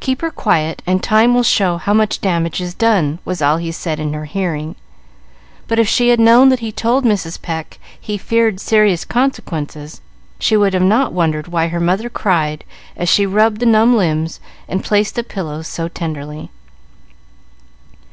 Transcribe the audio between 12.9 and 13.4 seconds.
as she